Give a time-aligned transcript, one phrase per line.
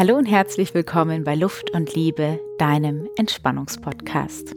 [0.00, 4.56] Hallo und herzlich willkommen bei Luft und Liebe, deinem Entspannungspodcast.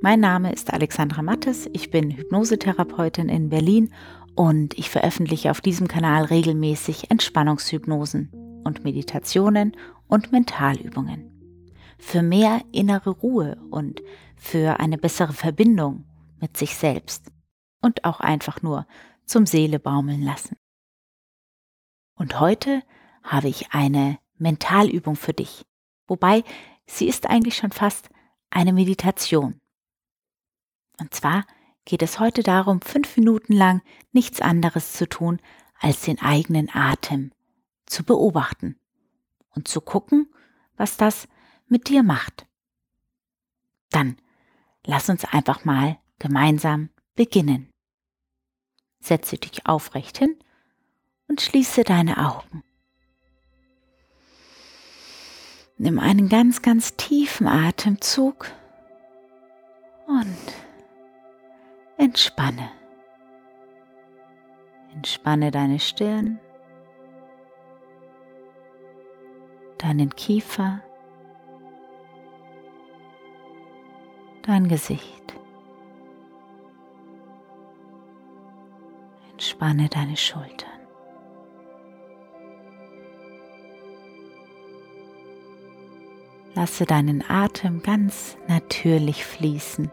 [0.00, 3.92] Mein Name ist Alexandra Mattes, ich bin Hypnosetherapeutin in Berlin
[4.36, 8.30] und ich veröffentliche auf diesem Kanal regelmäßig Entspannungshypnosen
[8.62, 11.66] und Meditationen und Mentalübungen.
[11.98, 14.00] Für mehr innere Ruhe und
[14.36, 16.04] für eine bessere Verbindung
[16.40, 17.32] mit sich selbst
[17.82, 18.86] und auch einfach nur
[19.24, 20.56] zum Seele baumeln lassen.
[22.14, 22.84] Und heute
[23.24, 25.64] habe ich eine Mentalübung für dich.
[26.06, 26.44] Wobei
[26.86, 28.10] sie ist eigentlich schon fast
[28.50, 29.60] eine Meditation.
[30.98, 31.46] Und zwar
[31.84, 35.40] geht es heute darum, fünf Minuten lang nichts anderes zu tun,
[35.78, 37.32] als den eigenen Atem
[37.86, 38.76] zu beobachten
[39.50, 40.32] und zu gucken,
[40.76, 41.26] was das
[41.66, 42.46] mit dir macht.
[43.90, 44.16] Dann
[44.84, 47.70] lass uns einfach mal gemeinsam beginnen.
[49.00, 50.38] Setze dich aufrecht hin
[51.28, 52.62] und schließe deine Augen.
[55.82, 58.48] Nimm einen ganz, ganz tiefen Atemzug
[60.06, 60.36] und
[61.96, 62.70] entspanne.
[64.92, 66.38] Entspanne deine Stirn,
[69.78, 70.82] deinen Kiefer,
[74.42, 75.34] dein Gesicht.
[79.32, 80.69] Entspanne deine Schultern.
[86.60, 89.90] Lasse deinen Atem ganz natürlich fließen.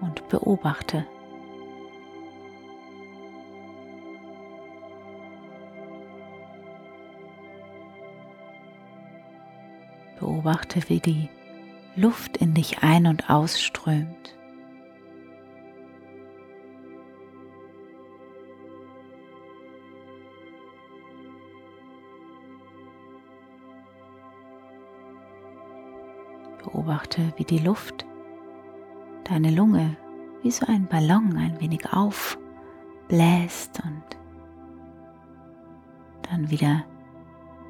[0.00, 1.06] Und beobachte.
[10.18, 11.28] Beobachte, wie die
[11.96, 14.35] Luft in dich ein- und ausströmt.
[26.66, 28.04] Beobachte, wie die Luft
[29.24, 29.96] deine Lunge
[30.42, 34.04] wie so ein Ballon ein wenig aufbläst und
[36.30, 36.84] dann wieder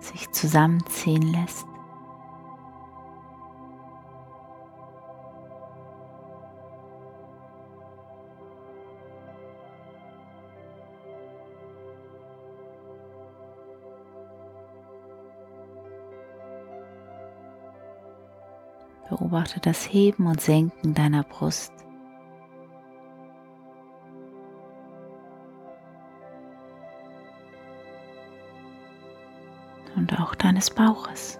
[0.00, 1.66] sich zusammenziehen lässt.
[19.12, 21.70] Beobachte das Heben und Senken deiner Brust.
[29.96, 31.38] Und auch deines Bauches.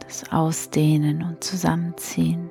[0.00, 2.47] Das Ausdehnen und Zusammenziehen.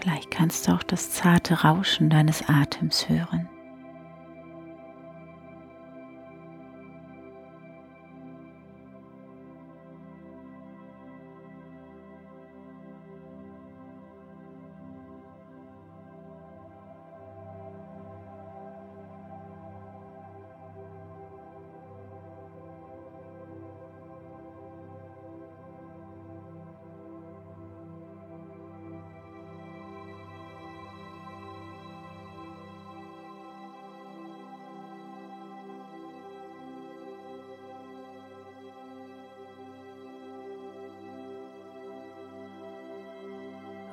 [0.00, 3.49] Vielleicht kannst du auch das zarte Rauschen deines Atems hören.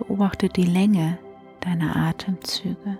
[0.08, 1.18] Beobachte die Länge
[1.60, 2.98] deiner Atemzüge.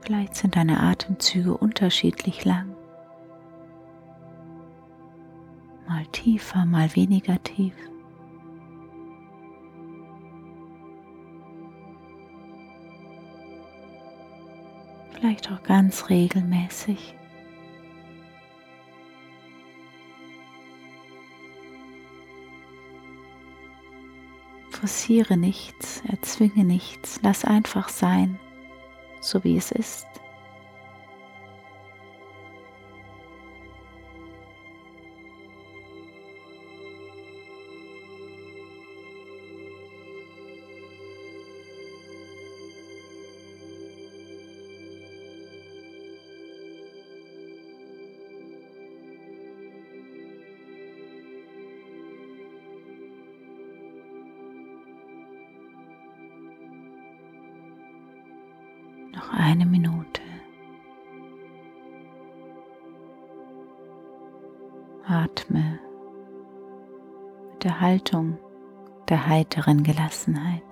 [0.00, 2.74] Vielleicht sind deine Atemzüge unterschiedlich lang.
[5.88, 7.74] Mal tiefer, mal weniger tief.
[15.10, 17.15] Vielleicht auch ganz regelmäßig.
[24.80, 28.38] Forciere nichts, erzwinge nichts, lass einfach sein,
[29.22, 30.06] so wie es ist.
[59.46, 60.22] Eine Minute.
[65.06, 65.78] Atme
[67.52, 68.38] mit der Haltung
[69.08, 70.64] der heiteren Gelassenheit.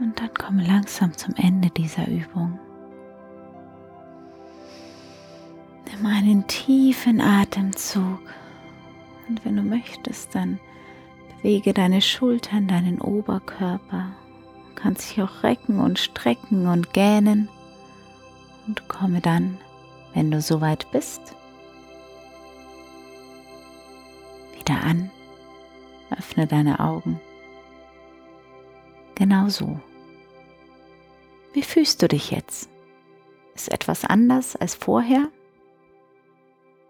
[0.00, 2.58] Und dann komme langsam zum Ende dieser Übung.
[5.90, 8.20] Nimm einen tiefen Atemzug
[9.28, 10.58] und wenn du möchtest, dann
[11.36, 14.12] bewege deine Schultern, deinen Oberkörper.
[14.68, 17.48] Du kannst dich auch recken und strecken und gähnen
[18.66, 19.58] und komme dann,
[20.14, 21.20] wenn du soweit bist,
[24.58, 25.10] wieder an.
[26.10, 27.20] Öffne deine Augen.
[29.14, 29.78] Genau so.
[31.52, 32.68] Wie fühlst du dich jetzt?
[33.54, 35.30] Ist etwas anders als vorher?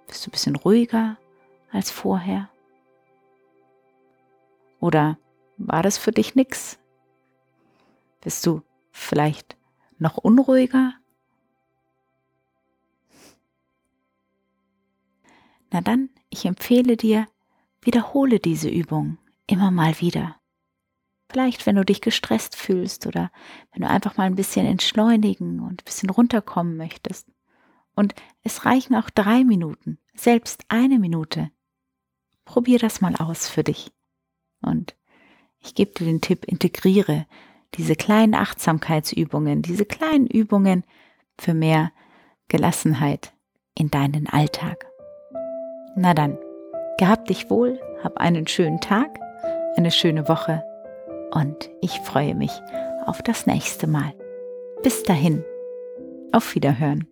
[0.07, 1.17] Bist du ein bisschen ruhiger
[1.71, 2.51] als vorher?
[4.81, 5.19] Oder
[5.57, 6.79] war das für dich nichts?
[8.21, 9.57] Bist du vielleicht
[9.99, 10.95] noch unruhiger?
[15.71, 17.27] Na dann, ich empfehle dir,
[17.83, 20.38] wiederhole diese Übung immer mal wieder.
[21.31, 23.31] Vielleicht, wenn du dich gestresst fühlst oder
[23.73, 27.29] wenn du einfach mal ein bisschen entschleunigen und ein bisschen runterkommen möchtest.
[27.95, 31.51] Und es reichen auch drei Minuten, selbst eine Minute.
[32.45, 33.93] Probier das mal aus für dich.
[34.63, 34.97] Und
[35.61, 37.27] ich gebe dir den Tipp, integriere
[37.75, 40.85] diese kleinen Achtsamkeitsübungen, diese kleinen Übungen
[41.39, 41.93] für mehr
[42.49, 43.35] Gelassenheit
[43.75, 44.87] in deinen Alltag.
[45.95, 46.39] Na dann,
[46.97, 49.19] gehab dich wohl, hab einen schönen Tag,
[49.77, 50.65] eine schöne Woche
[51.33, 52.53] und ich freue mich
[53.07, 54.15] auf das nächste Mal.
[54.83, 55.45] Bis dahin,
[56.33, 57.07] auf Wiederhören.